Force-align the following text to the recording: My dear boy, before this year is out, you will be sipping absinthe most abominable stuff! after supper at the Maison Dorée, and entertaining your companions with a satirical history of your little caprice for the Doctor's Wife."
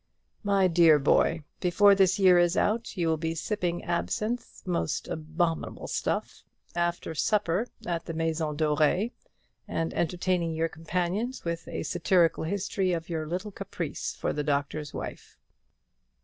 My 0.43 0.67
dear 0.67 0.97
boy, 0.97 1.43
before 1.59 1.93
this 1.93 2.17
year 2.17 2.39
is 2.39 2.57
out, 2.57 2.97
you 2.97 3.07
will 3.07 3.17
be 3.17 3.35
sipping 3.35 3.83
absinthe 3.83 4.63
most 4.65 5.07
abominable 5.07 5.85
stuff! 5.87 6.41
after 6.75 7.13
supper 7.13 7.67
at 7.85 8.05
the 8.05 8.13
Maison 8.15 8.57
Dorée, 8.57 9.11
and 9.67 9.93
entertaining 9.93 10.55
your 10.55 10.69
companions 10.69 11.45
with 11.45 11.67
a 11.67 11.83
satirical 11.83 12.45
history 12.45 12.93
of 12.93 13.09
your 13.09 13.27
little 13.27 13.51
caprice 13.51 14.15
for 14.15 14.33
the 14.33 14.43
Doctor's 14.43 14.91
Wife." 14.91 15.37